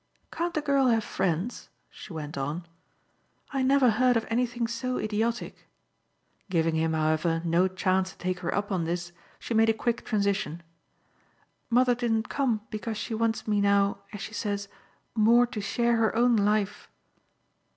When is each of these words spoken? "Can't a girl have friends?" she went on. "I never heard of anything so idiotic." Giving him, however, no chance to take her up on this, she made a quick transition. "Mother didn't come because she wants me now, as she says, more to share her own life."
"Can't 0.31 0.57
a 0.57 0.61
girl 0.61 0.87
have 0.87 1.03
friends?" 1.03 1.69
she 1.91 2.11
went 2.11 2.35
on. 2.35 2.65
"I 3.51 3.61
never 3.61 3.91
heard 3.91 4.17
of 4.17 4.25
anything 4.31 4.65
so 4.65 4.97
idiotic." 4.97 5.69
Giving 6.49 6.73
him, 6.73 6.93
however, 6.93 7.43
no 7.45 7.67
chance 7.67 8.09
to 8.11 8.17
take 8.17 8.39
her 8.39 8.51
up 8.51 8.71
on 8.71 8.85
this, 8.85 9.11
she 9.37 9.53
made 9.53 9.69
a 9.69 9.73
quick 9.75 10.03
transition. 10.03 10.63
"Mother 11.69 11.93
didn't 11.93 12.29
come 12.29 12.61
because 12.71 12.97
she 12.97 13.13
wants 13.13 13.47
me 13.47 13.61
now, 13.61 13.99
as 14.11 14.21
she 14.21 14.33
says, 14.33 14.67
more 15.13 15.45
to 15.45 15.61
share 15.61 15.97
her 15.97 16.15
own 16.15 16.35
life." 16.35 16.89